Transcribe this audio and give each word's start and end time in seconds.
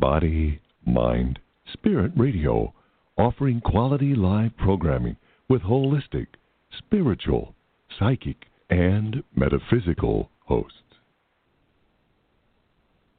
Body, 0.00 0.58
Mind, 0.86 1.38
Spirit 1.74 2.12
Radio, 2.16 2.72
offering 3.18 3.60
quality 3.60 4.14
live 4.14 4.56
programming 4.56 5.14
with 5.50 5.60
holistic, 5.60 6.26
spiritual, 6.78 7.54
psychic, 7.98 8.46
and 8.70 9.22
metaphysical 9.36 10.30
hosts. 10.46 10.78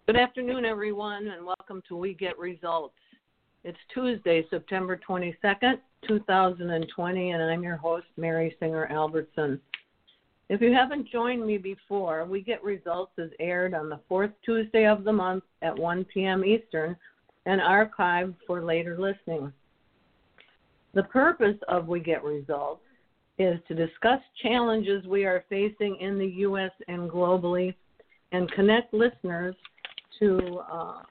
Good 0.07 0.15
afternoon, 0.17 0.65
everyone, 0.65 1.27
and 1.27 1.45
welcome 1.45 1.83
to 1.87 1.95
We 1.95 2.15
Get 2.15 2.37
Results. 2.39 2.95
It's 3.63 3.77
Tuesday, 3.93 4.43
September 4.49 4.99
22nd, 5.07 5.77
2020, 6.07 7.29
and 7.29 7.43
I'm 7.43 7.61
your 7.61 7.77
host, 7.77 8.07
Mary 8.17 8.55
Singer 8.59 8.87
Albertson. 8.87 9.61
If 10.51 10.59
you 10.59 10.73
haven't 10.73 11.07
joined 11.09 11.47
me 11.47 11.57
before, 11.57 12.25
We 12.25 12.41
Get 12.41 12.61
Results 12.61 13.13
is 13.17 13.31
aired 13.39 13.73
on 13.73 13.87
the 13.87 14.01
fourth 14.09 14.31
Tuesday 14.43 14.85
of 14.85 15.05
the 15.05 15.13
month 15.13 15.45
at 15.61 15.73
1 15.73 16.03
p.m. 16.13 16.43
Eastern 16.43 16.97
and 17.45 17.61
archived 17.61 18.35
for 18.45 18.61
later 18.61 18.99
listening. 18.99 19.53
The 20.93 21.03
purpose 21.03 21.55
of 21.69 21.87
We 21.87 22.01
Get 22.01 22.21
Results 22.25 22.81
is 23.39 23.61
to 23.69 23.73
discuss 23.73 24.19
challenges 24.43 25.07
we 25.07 25.23
are 25.23 25.45
facing 25.47 25.95
in 26.01 26.19
the 26.19 26.27
U.S. 26.27 26.71
and 26.89 27.09
globally 27.09 27.73
and 28.33 28.51
connect 28.51 28.93
listeners 28.93 29.55
to 30.19 30.59
uh, 30.69 31.03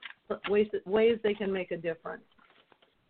ways, 0.49 0.67
ways 0.85 1.17
they 1.23 1.33
can 1.33 1.51
make 1.51 1.71
a 1.71 1.77
difference. 1.77 2.21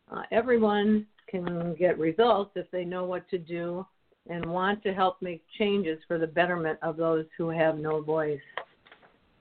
Uh, 0.10 0.22
everyone 0.32 1.06
can 1.28 1.76
get 1.78 2.00
results 2.00 2.52
if 2.56 2.72
they 2.72 2.86
know 2.86 3.04
what 3.04 3.30
to 3.32 3.38
do 3.38 3.86
and 4.30 4.46
want 4.46 4.84
to 4.84 4.94
help 4.94 5.22
make 5.22 5.42
changes 5.58 6.00
for 6.08 6.18
the 6.18 6.28
betterment 6.28 6.78
of 6.82 6.98
those 6.98 7.26
who 7.38 7.50
have 7.50 7.78
no 7.78 8.02
voice. 8.02 8.40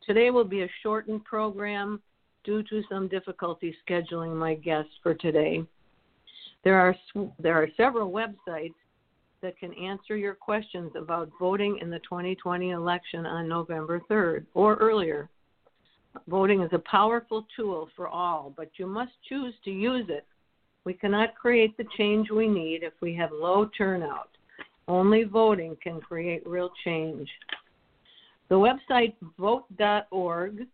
Today 0.05 0.31
will 0.31 0.45
be 0.45 0.63
a 0.63 0.69
shortened 0.81 1.23
program 1.25 2.01
due 2.44 2.63
to 2.63 2.84
some 2.90 3.07
difficulty 3.07 3.75
scheduling 3.88 4.35
my 4.35 4.56
guest 4.56 4.90
for 5.03 5.13
today. 5.13 5.63
There 6.63 6.79
are, 6.79 6.96
there 7.40 7.56
are 7.56 7.68
several 7.78 8.12
websites 8.12 8.74
that 9.41 9.57
can 9.57 9.74
answer 9.74 10.16
your 10.16 10.35
questions 10.35 10.91
about 10.96 11.31
voting 11.40 11.79
in 11.81 11.90
the 11.90 12.00
2020 12.00 12.72
election 12.72 13.25
on 13.25 13.47
November 13.47 14.02
3rd 14.09 14.46
or 14.53 14.75
earlier. 14.75 15.29
Voting 16.28 16.62
is 16.62 16.69
a 16.74 16.79
powerful 16.79 17.47
tool 17.56 17.90
for 17.96 18.07
all, 18.07 18.53
but 18.56 18.69
you 18.75 18.85
must 18.85 19.12
choose 19.28 19.53
to 19.63 19.72
use 19.72 20.06
it. 20.09 20.25
We 20.84 20.94
cannot 20.94 21.35
create 21.35 21.78
the 21.78 21.85
change 21.97 22.29
we 22.29 22.47
need 22.47 22.84
if 22.84 22.94
we 23.02 23.16
have 23.16 23.31
low 23.31 23.69
turnout. 23.78 24.29
Only 24.88 25.23
voting 25.23 25.78
can 25.81 26.02
create 26.02 26.46
real 26.46 26.72
change. 26.84 27.29
The 28.50 28.56
website 28.56 29.13
vote.org 29.40 30.68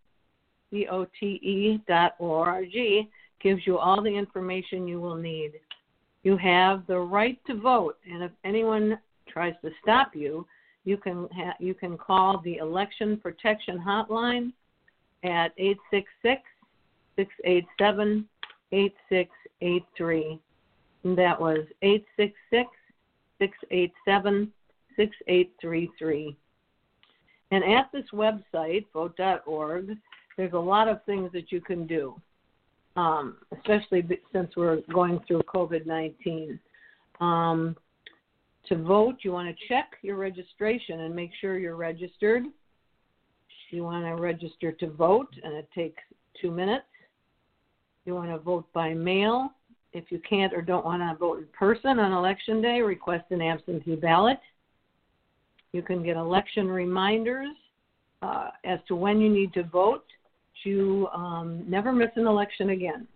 V-O-T-E 0.71 1.81
dot 1.87 2.15
O-R-G, 2.19 3.09
gives 3.41 3.65
you 3.65 3.77
all 3.77 4.01
the 4.01 4.15
information 4.15 4.87
you 4.87 4.99
will 4.99 5.15
need. 5.15 5.53
You 6.23 6.37
have 6.37 6.85
the 6.87 6.99
right 6.99 7.39
to 7.47 7.55
vote, 7.59 7.97
and 8.09 8.23
if 8.23 8.31
anyone 8.43 8.99
tries 9.27 9.53
to 9.63 9.71
stop 9.81 10.15
you, 10.15 10.45
you 10.83 10.97
can 10.97 11.27
ha- 11.33 11.55
you 11.59 11.73
can 11.73 11.97
call 11.97 12.41
the 12.41 12.57
Election 12.57 13.17
Protection 13.17 13.77
Hotline 13.77 14.53
at 15.23 15.51
866 15.57 16.41
687 17.15 18.27
8683. 18.71 20.39
That 21.15 21.39
was 21.39 21.65
866 21.81 22.69
687 23.39 24.51
6833. 24.95 26.37
And 27.51 27.63
at 27.63 27.89
this 27.93 28.05
website, 28.13 28.85
vote.org, 28.93 29.97
there's 30.37 30.53
a 30.53 30.59
lot 30.59 30.87
of 30.87 31.03
things 31.05 31.31
that 31.33 31.51
you 31.51 31.59
can 31.59 31.87
do, 31.87 32.15
um, 32.95 33.37
especially 33.57 34.07
since 34.31 34.55
we're 34.55 34.81
going 34.93 35.19
through 35.27 35.41
COVID 35.43 35.85
19. 35.85 36.59
Um, 37.19 37.75
to 38.67 38.75
vote, 38.75 39.15
you 39.21 39.31
want 39.31 39.47
to 39.47 39.67
check 39.67 39.93
your 40.01 40.17
registration 40.17 41.01
and 41.01 41.15
make 41.15 41.31
sure 41.41 41.57
you're 41.57 41.75
registered. 41.75 42.43
You 43.71 43.83
want 43.83 44.05
to 44.05 44.21
register 44.21 44.71
to 44.73 44.89
vote, 44.91 45.33
and 45.43 45.53
it 45.53 45.67
takes 45.73 46.01
two 46.41 46.51
minutes. 46.51 46.85
You 48.05 48.13
want 48.13 48.29
to 48.29 48.37
vote 48.37 48.65
by 48.73 48.93
mail. 48.93 49.51
If 49.93 50.11
you 50.11 50.21
can't 50.29 50.53
or 50.53 50.61
don't 50.61 50.85
want 50.85 51.01
to 51.01 51.17
vote 51.17 51.39
in 51.39 51.45
person 51.57 51.97
on 51.99 52.11
election 52.11 52.61
day, 52.61 52.81
request 52.81 53.25
an 53.31 53.41
absentee 53.41 53.95
ballot. 53.95 54.39
You 55.71 55.81
can 55.81 56.03
get 56.03 56.17
election 56.17 56.67
reminders 56.67 57.55
uh, 58.21 58.49
as 58.63 58.79
to 58.87 58.95
when 58.95 59.19
you 59.19 59.29
need 59.29 59.53
to 59.53 59.63
vote 59.63 60.05
you 60.63 61.07
um, 61.13 61.63
never 61.67 61.91
miss 61.91 62.09
an 62.15 62.27
election 62.27 62.71
again. 62.71 63.07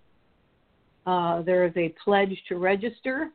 Uh, 1.06 1.42
there 1.42 1.66
is 1.66 1.74
a 1.78 1.94
pledge 2.04 2.36
to 2.48 2.58
register. 2.58 3.32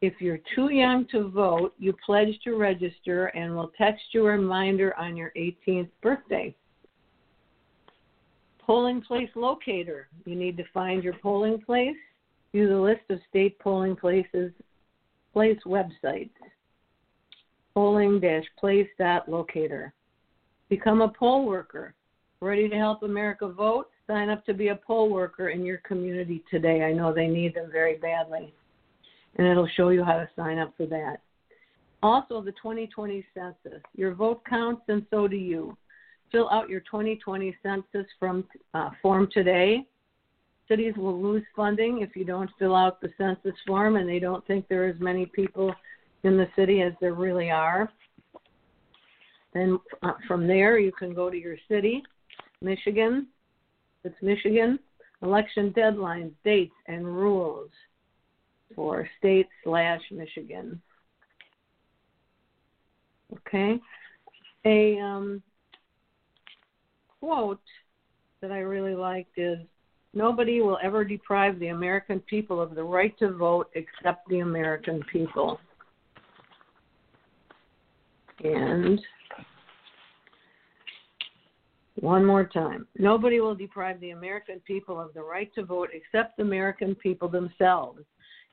If 0.00 0.14
you're 0.20 0.40
too 0.54 0.70
young 0.70 1.06
to 1.12 1.28
vote, 1.28 1.74
you 1.78 1.94
pledge 2.04 2.38
to 2.44 2.56
register 2.56 3.26
and 3.26 3.54
we'll 3.54 3.72
text 3.76 4.02
you 4.12 4.26
a 4.26 4.32
reminder 4.32 4.96
on 4.96 5.16
your 5.16 5.32
18th 5.36 5.90
birthday. 6.02 6.54
Polling 8.60 9.02
place 9.02 9.28
locator. 9.34 10.08
You 10.24 10.36
need 10.36 10.56
to 10.56 10.64
find 10.72 11.02
your 11.02 11.14
polling 11.14 11.60
place. 11.60 11.96
Use 12.52 12.70
a 12.70 12.74
list 12.74 13.02
of 13.10 13.18
state 13.28 13.58
polling 13.58 13.96
places, 13.96 14.52
place 15.32 15.58
websites. 15.66 16.30
Polling-place.locator. 17.74 19.92
Become 20.68 21.00
a 21.02 21.08
poll 21.08 21.46
worker. 21.46 21.94
Ready 22.42 22.70
to 22.70 22.76
help 22.76 23.02
America 23.02 23.46
vote? 23.46 23.90
Sign 24.06 24.30
up 24.30 24.46
to 24.46 24.54
be 24.54 24.68
a 24.68 24.76
poll 24.76 25.10
worker 25.10 25.50
in 25.50 25.62
your 25.62 25.76
community 25.86 26.42
today. 26.50 26.84
I 26.84 26.90
know 26.90 27.12
they 27.12 27.26
need 27.26 27.54
them 27.54 27.68
very 27.70 27.98
badly. 27.98 28.54
And 29.36 29.46
it'll 29.46 29.68
show 29.76 29.90
you 29.90 30.02
how 30.02 30.14
to 30.14 30.28
sign 30.34 30.56
up 30.56 30.72
for 30.74 30.86
that. 30.86 31.20
Also, 32.02 32.40
the 32.40 32.52
2020 32.52 33.26
census. 33.34 33.82
Your 33.94 34.14
vote 34.14 34.40
counts, 34.48 34.80
and 34.88 35.04
so 35.10 35.28
do 35.28 35.36
you. 35.36 35.76
Fill 36.32 36.48
out 36.48 36.70
your 36.70 36.80
2020 36.80 37.54
census 37.62 38.06
from 38.18 38.46
uh, 38.72 38.88
form 39.02 39.28
today. 39.30 39.86
Cities 40.66 40.94
will 40.96 41.20
lose 41.20 41.44
funding 41.54 42.00
if 42.00 42.16
you 42.16 42.24
don't 42.24 42.48
fill 42.58 42.74
out 42.74 43.02
the 43.02 43.10
census 43.18 43.52
form 43.66 43.96
and 43.96 44.08
they 44.08 44.18
don't 44.18 44.46
think 44.46 44.66
there 44.66 44.86
are 44.86 44.88
as 44.88 44.98
many 44.98 45.26
people 45.26 45.74
in 46.22 46.38
the 46.38 46.48
city 46.56 46.80
as 46.80 46.94
there 47.02 47.12
really 47.12 47.50
are. 47.50 47.92
Then 49.52 49.78
uh, 50.02 50.12
from 50.26 50.46
there, 50.46 50.78
you 50.78 50.92
can 50.92 51.12
go 51.12 51.28
to 51.28 51.36
your 51.36 51.58
city 51.68 52.02
Michigan. 52.62 53.26
It's 54.04 54.16
Michigan. 54.22 54.78
Election 55.22 55.72
deadlines, 55.76 56.32
dates, 56.44 56.74
and 56.86 57.04
rules 57.04 57.70
for 58.74 59.08
state 59.18 59.48
slash 59.64 60.00
Michigan. 60.10 60.80
Okay. 63.32 63.78
A 64.64 64.98
um, 64.98 65.42
quote 67.20 67.60
that 68.40 68.50
I 68.50 68.58
really 68.58 68.94
liked 68.94 69.38
is 69.38 69.58
Nobody 70.12 70.60
will 70.60 70.78
ever 70.82 71.04
deprive 71.04 71.58
the 71.60 71.68
American 71.68 72.18
people 72.20 72.60
of 72.60 72.74
the 72.74 72.82
right 72.82 73.16
to 73.18 73.30
vote 73.30 73.70
except 73.74 74.28
the 74.28 74.40
American 74.40 75.02
people. 75.12 75.60
And 78.42 79.00
one 81.96 82.24
more 82.24 82.44
time. 82.44 82.86
Nobody 82.98 83.40
will 83.40 83.54
deprive 83.54 84.00
the 84.00 84.10
American 84.10 84.60
people 84.60 85.00
of 85.00 85.12
the 85.14 85.22
right 85.22 85.52
to 85.54 85.64
vote 85.64 85.90
except 85.92 86.36
the 86.36 86.42
American 86.42 86.94
people 86.94 87.28
themselves. 87.28 88.00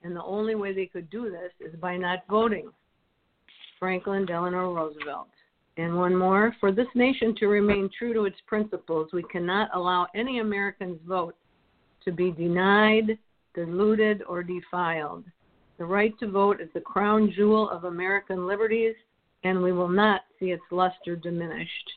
And 0.04 0.16
the 0.16 0.24
only 0.24 0.56
way 0.56 0.74
they 0.74 0.86
could 0.86 1.10
do 1.10 1.30
this 1.30 1.52
is 1.60 1.80
by 1.80 1.98
not 1.98 2.20
voting. 2.30 2.70
Franklin 3.80 4.26
Delano 4.26 4.74
Roosevelt. 4.74 5.30
And 5.78 5.96
one 5.96 6.16
more 6.16 6.56
for 6.60 6.72
this 6.72 6.88
nation 6.96 7.36
to 7.38 7.48
remain 7.48 7.90
true 7.98 8.14
to 8.14 8.26
its 8.26 8.38
principles, 8.48 9.10
we 9.14 9.24
cannot 9.24 9.70
allow 9.74 10.08
any 10.16 10.40
American's 10.40 11.00
vote 11.08 11.36
to 12.04 12.12
be 12.12 12.32
denied, 12.32 13.18
diluted, 13.54 14.24
or 14.28 14.42
defiled. 14.42 15.26
The 15.78 15.86
right 15.86 16.18
to 16.20 16.32
vote 16.32 16.60
is 16.62 16.70
the 16.74 16.82
crown 16.82 17.32
jewel 17.36 17.70
of 17.70 17.84
American 17.84 18.48
liberties, 18.48 18.96
and 19.44 19.62
we 19.62 19.72
will 19.72 19.90
not 19.90 20.22
see 20.40 20.52
its 20.52 20.64
luster 20.72 21.16
diminished. 21.16 21.92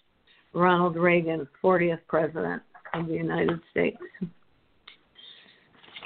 Ronald 0.53 0.97
Reagan, 0.97 1.47
40th 1.63 2.01
President 2.09 2.63
of 2.95 3.07
the 3.07 3.15
United 3.15 3.61
States. 3.71 3.99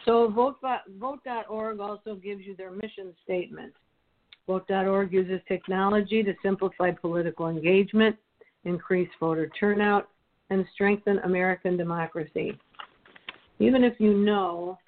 So 0.05 0.29
vote, 0.29 0.56
vote.org 0.99 1.81
also 1.81 2.14
gives 2.17 2.44
you 2.44 2.55
their 2.56 2.70
mission 2.70 3.14
statement. 3.25 3.73
Vote.org 4.46 5.12
uses 5.12 5.41
technology 5.49 6.23
to 6.23 6.35
simplify 6.43 6.91
political 6.91 7.49
engagement, 7.49 8.17
increase 8.64 9.08
voter 9.19 9.50
turnout, 9.58 10.08
and 10.50 10.67
strengthen 10.75 11.19
American 11.20 11.79
democracy. 11.79 12.52
Even 13.58 13.82
if 13.82 13.94
you 13.99 14.12
know, 14.12 14.79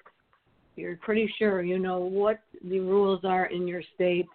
you're 0.75 0.97
pretty 0.97 1.33
sure 1.39 1.63
you 1.63 1.79
know 1.79 1.99
what 1.99 2.39
the 2.63 2.79
rules 2.79 3.21
are 3.23 3.47
in 3.47 3.67
your 3.67 3.81
state, 3.95 4.27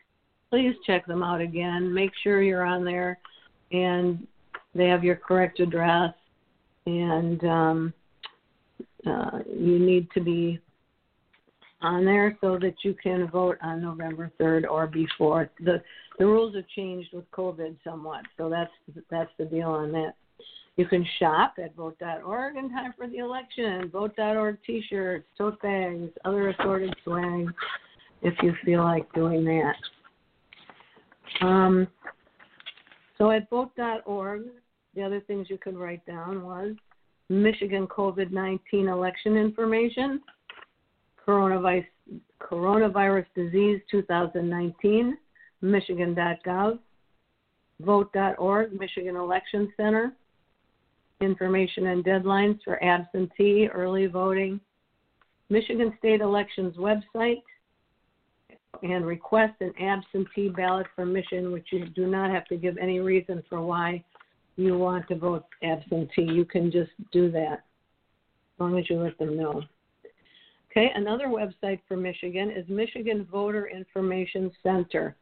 please 0.51 0.75
check 0.85 1.07
them 1.07 1.23
out 1.23 1.41
again. 1.41 1.95
Make 1.95 2.11
sure 2.25 2.43
you're 2.43 2.67
on 2.67 2.85
there 2.85 3.19
and 3.71 4.27
they 4.75 4.87
have 4.87 5.05
your 5.05 5.17
correct 5.17 5.61
address 5.61 6.15
and 6.87 7.45
um, 7.45 7.95
uh, 9.07 9.41
you 9.49 9.79
need 9.79 10.09
to 10.13 10.21
be 10.21 10.59
on 11.81 12.05
there 12.05 12.37
so 12.41 12.59
that 12.59 12.75
you 12.85 12.95
can 13.03 13.29
vote 13.29 13.59
on 13.63 13.83
November 13.83 14.31
3rd 14.41 14.71
or 14.71 14.87
before. 14.87 15.51
The 15.61 15.83
the 16.19 16.27
rules 16.27 16.55
have 16.55 16.69
changed 16.69 17.09
with 17.13 17.29
COVID 17.33 17.77
somewhat, 17.83 18.23
so 18.37 18.49
that's 18.49 18.71
that's 19.11 19.31
the 19.39 19.45
deal 19.45 19.71
on 19.71 19.93
that. 19.93 20.15
You 20.77 20.87
can 20.87 21.07
shop 21.19 21.55
at 21.63 21.75
vote.org 21.75 22.57
in 22.57 22.71
time 22.71 22.95
for 22.97 23.07
the 23.07 23.19
election. 23.19 23.91
Vote.org 23.91 24.59
T-shirts, 24.67 25.27
tote 25.37 25.61
bags, 25.61 26.11
other 26.25 26.49
assorted 26.49 26.95
swag, 27.05 27.53
if 28.23 28.35
you 28.43 28.55
feel 28.65 28.83
like 28.83 29.13
doing 29.13 29.45
that. 29.45 29.75
Um, 31.45 31.87
so 33.19 33.31
at 33.31 33.51
vote.org, 33.51 34.45
the 34.95 35.03
other 35.03 35.21
things 35.21 35.49
you 35.49 35.59
could 35.59 35.77
write 35.77 36.05
down 36.07 36.45
was 36.45 36.75
Michigan 37.29 37.87
COVID 37.87 38.31
19 38.31 38.89
election 38.89 39.37
information, 39.37 40.21
coronavirus, 41.27 41.87
coronavirus 42.41 43.27
disease 43.35 43.81
2019, 43.91 45.17
Michigan.gov, 45.63 46.79
vote.org, 47.81 48.79
Michigan 48.79 49.17
Election 49.17 49.73
Center, 49.77 50.13
information 51.21 51.87
and 51.87 52.05
deadlines 52.05 52.59
for 52.65 52.83
absentee 52.83 53.69
early 53.73 54.07
voting, 54.07 54.61
Michigan 55.49 55.95
State 55.99 56.21
Elections 56.21 56.77
website, 56.77 57.43
and 58.83 59.07
request 59.07 59.55
an 59.61 59.73
absentee 59.81 60.49
ballot 60.49 60.87
for 60.97 61.07
Michigan, 61.07 61.53
which 61.53 61.69
you 61.71 61.87
do 61.87 62.07
not 62.07 62.31
have 62.31 62.47
to 62.47 62.57
give 62.57 62.77
any 62.79 63.01
reason 63.01 63.43
for 63.49 63.63
why 63.63 64.03
you 64.57 64.79
want 64.79 65.09
to 65.09 65.17
vote 65.17 65.45
absentee. 65.63 66.23
You 66.31 66.45
can 66.45 66.71
just 66.71 66.91
do 67.13 67.31
that 67.33 67.53
as 67.53 68.59
long 68.59 68.79
as 68.79 68.89
you 68.91 68.99
let 69.01 69.19
them 69.19 69.37
know. 69.37 69.63
Okay, 70.71 70.91
another 70.95 71.27
website 71.27 71.81
for 71.87 71.97
Michigan 71.97 72.51
is 72.51 72.67
Michigan 72.69 73.27
Voter 73.31 73.67
Information 73.67 74.51
Center, 74.63 75.17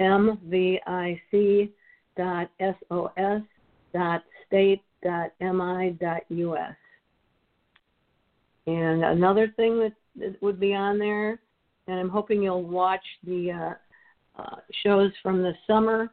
mvic 0.00 1.70
dot 2.16 2.50
sos 2.60 3.42
dot 3.92 4.22
state 4.46 4.82
dot 5.02 5.32
mi 5.40 5.90
dot 6.00 6.22
us. 6.30 6.76
And 8.66 9.02
another 9.04 9.52
thing 9.56 9.78
that, 9.80 9.92
that 10.20 10.40
would 10.40 10.60
be 10.60 10.72
on 10.72 10.98
there, 10.98 11.40
and 11.88 11.98
I'm 11.98 12.08
hoping 12.08 12.42
you'll 12.42 12.62
watch 12.62 13.04
the 13.24 13.50
uh, 13.50 14.40
uh, 14.40 14.56
shows 14.84 15.10
from 15.20 15.42
the 15.42 15.52
summer. 15.66 16.12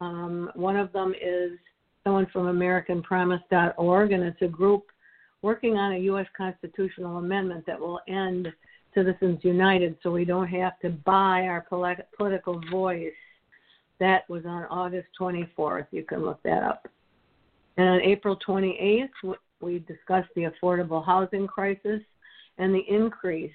Um, 0.00 0.50
one 0.54 0.76
of 0.76 0.92
them 0.92 1.14
is 1.14 1.52
someone 2.10 2.26
from 2.32 2.46
AmericanPromise.org, 2.46 4.10
and 4.10 4.24
it's 4.24 4.42
a 4.42 4.48
group 4.48 4.86
working 5.42 5.76
on 5.76 5.92
a 5.92 5.98
U.S. 5.98 6.26
constitutional 6.36 7.18
amendment 7.18 7.64
that 7.66 7.78
will 7.78 8.00
end 8.08 8.52
Citizens 8.92 9.38
United 9.42 9.96
so 10.02 10.10
we 10.10 10.24
don't 10.24 10.48
have 10.48 10.76
to 10.80 10.90
buy 10.90 11.42
our 11.42 11.64
political 12.16 12.60
voice. 12.68 13.12
That 14.00 14.28
was 14.28 14.44
on 14.44 14.64
August 14.64 15.06
24th. 15.20 15.86
You 15.92 16.02
can 16.02 16.24
look 16.24 16.42
that 16.42 16.64
up. 16.64 16.88
And 17.76 17.88
on 17.88 18.00
April 18.00 18.36
28th, 18.44 19.36
we 19.60 19.78
discussed 19.78 20.30
the 20.34 20.50
affordable 20.50 21.06
housing 21.06 21.46
crisis 21.46 22.00
and 22.58 22.74
the 22.74 22.84
increase 22.88 23.52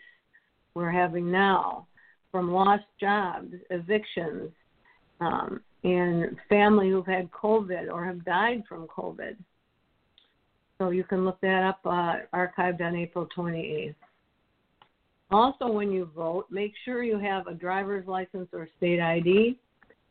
we're 0.75 0.91
having 0.91 1.29
now 1.29 1.87
from 2.31 2.53
lost 2.53 2.85
jobs, 3.01 3.53
evictions, 3.69 4.49
um, 5.19 5.61
and 5.83 6.35
family 6.49 6.89
who've 6.89 7.05
had 7.05 7.31
COVID 7.31 7.91
or 7.91 8.03
have 8.05 8.25
died 8.25 8.63
from 8.67 8.87
COVID. 8.87 9.35
So 10.77 10.89
you 10.89 11.03
can 11.03 11.23
look 11.23 11.39
that 11.41 11.63
up, 11.63 11.79
uh, 11.85 12.15
archived 12.33 12.81
on 12.81 12.95
April 12.95 13.27
28th. 13.35 13.95
Also, 15.31 15.67
when 15.67 15.91
you 15.91 16.09
vote, 16.15 16.45
make 16.49 16.73
sure 16.83 17.03
you 17.03 17.17
have 17.17 17.47
a 17.47 17.53
driver's 17.53 18.07
license 18.07 18.49
or 18.53 18.67
state 18.77 18.99
ID. 18.99 19.57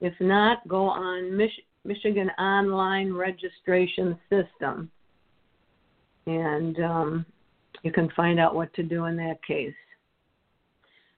If 0.01 0.15
not, 0.21 0.67
go 0.69 0.85
on 0.87 1.37
Mich- 1.37 1.65
Michigan 1.85 2.31
Online 2.39 3.13
Registration 3.13 4.19
System, 4.29 4.91
and 6.27 6.81
um, 6.81 7.27
you 7.83 7.93
can 7.93 8.11
find 8.17 8.41
out 8.41 8.55
what 8.55 8.73
to 8.75 8.83
do 8.83 9.05
in 9.05 9.17
that 9.17 9.43
case. 9.47 9.75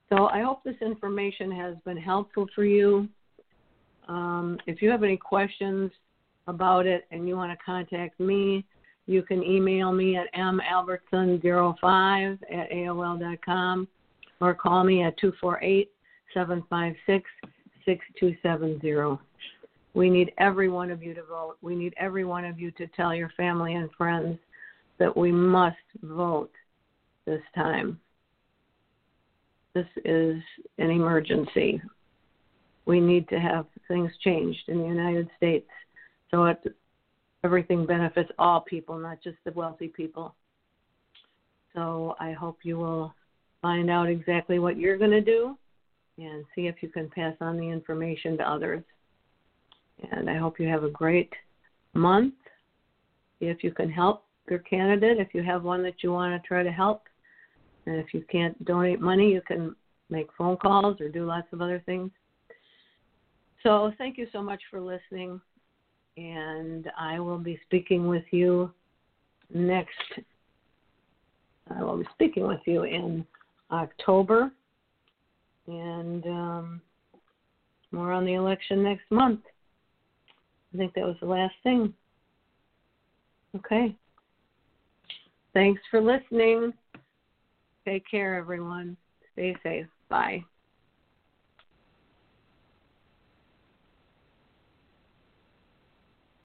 So 0.09 0.27
I 0.27 0.43
hope 0.43 0.63
this 0.63 0.77
information 0.83 1.51
has 1.53 1.75
been 1.85 1.97
helpful 1.97 2.47
for 2.55 2.65
you. 2.65 3.09
Um, 4.09 4.59
if 4.67 4.83
you 4.83 4.91
have 4.91 5.03
any 5.03 5.17
questions 5.17 5.91
about 6.47 6.87
it 6.87 7.07
and 7.11 7.27
you 7.29 7.37
want 7.37 7.51
to 7.51 7.59
contact 7.65 8.21
me, 8.21 8.65
you 9.07 9.23
can 9.23 9.43
email 9.43 9.91
me 9.93 10.17
at 10.17 10.33
malbertson05 10.35 12.39
at 12.53 12.71
aol.com 12.71 13.89
or 14.41 14.55
call 14.55 14.85
me 14.85 15.03
at 15.03 15.19
248 15.19 15.91
756 16.35 17.25
6270. 17.85 19.19
We 19.95 20.11
need 20.11 20.33
every 20.39 20.69
one 20.69 20.91
of 20.91 21.03
you 21.03 21.15
to 21.15 21.23
vote. 21.23 21.57
We 21.63 21.75
need 21.75 21.95
every 21.97 22.25
one 22.25 22.45
of 22.45 22.59
you 22.59 22.71
to 22.73 22.87
tell 22.89 23.15
your 23.15 23.31
family 23.37 23.75
and 23.75 23.89
friends 23.97 24.39
that 24.99 25.17
we 25.17 25.33
must 25.33 25.77
vote 26.03 26.51
this 27.27 27.41
time. 27.55 27.99
This 29.75 29.87
is 30.05 30.43
an 30.79 30.91
emergency. 30.91 31.81
We 32.87 33.01
need 33.01 33.29
to 33.29 33.39
have 33.39 33.67
things 33.89 34.11
changed 34.23 34.69
in 34.69 34.79
the 34.79 34.87
United 34.87 35.29
States 35.37 35.69
so 36.31 36.45
it 36.47 36.59
everything 37.45 37.87
benefits 37.87 38.31
all 38.39 38.61
people, 38.61 38.99
not 38.99 39.23
just 39.23 39.37
the 39.45 39.53
wealthy 39.53 39.89
people. 39.89 40.35
So 41.75 42.17
I 42.19 42.33
hope 42.33 42.59
you 42.65 42.77
will 42.77 43.15
find 43.63 43.89
out 43.91 44.09
exactly 44.09 44.59
what 44.59 44.77
you're 44.77 44.99
going 44.99 45.13
to 45.13 45.21
do 45.21 45.57
and 46.19 46.45
see 46.55 46.67
if 46.67 46.77
you 46.81 46.89
can 46.89 47.09
pass 47.11 47.35
on 47.41 47.57
the 47.57 47.63
information 47.69 48.37
to 48.39 48.51
others. 48.51 48.83
And 50.11 50.29
I 50.29 50.37
hope 50.39 50.59
you 50.59 50.67
have 50.67 50.83
a 50.83 50.91
great 50.91 51.33
month. 51.95 52.35
If 53.41 53.63
you 53.63 53.71
can 53.71 53.91
help 53.91 54.25
your 54.49 54.61
candidate, 54.61 55.19
if 55.19 55.29
you 55.33 55.43
have 55.43 55.63
one 55.63 55.83
that 55.83 56.03
you 56.03 56.13
want 56.13 56.41
to 56.41 56.49
try 56.49 56.63
to 56.63 56.73
help, 56.73 57.03
and 57.87 57.97
if 57.97 58.13
you 58.13 58.25
can't 58.31 58.63
donate 58.65 59.01
money, 59.01 59.31
you 59.33 59.43
can 59.47 59.77
make 60.11 60.29
phone 60.37 60.57
calls 60.57 61.01
or 61.01 61.09
do 61.09 61.25
lots 61.25 61.47
of 61.53 61.61
other 61.61 61.83
things. 61.87 62.11
So 63.67 63.93
thank 63.99 64.17
you 64.17 64.29
so 64.33 64.41
much 64.41 64.63
for 64.71 64.81
listening 64.81 65.41
and 66.17 66.89
I 66.97 67.19
will 67.19 67.39
be 67.39 67.59
speaking 67.67 68.07
with 68.07 68.23
you 68.31 68.73
next. 69.53 70.21
I 71.77 71.83
will 71.83 71.97
be 71.97 72.07
speaking 72.15 72.47
with 72.47 72.61
you 72.65 72.85
in 72.85 73.27
October, 73.73 74.53
and 75.67 76.25
um, 76.27 76.81
more 77.91 78.13
on 78.13 78.25
the 78.25 78.35
election 78.35 78.85
next 78.85 79.11
month. 79.11 79.41
I 80.73 80.79
think 80.79 80.95
that 80.95 81.05
was 81.05 81.17
the 81.21 81.27
last 81.27 81.55
thing. 81.65 81.93
Okay. 83.57 83.97
Thanks 85.55 85.83
for 85.91 86.01
listening. 86.01 86.73
Take 87.85 88.05
care, 88.09 88.37
everyone. 88.37 88.97
Stay 89.33 89.57
safe. 89.65 89.87
Bye. 90.09 90.45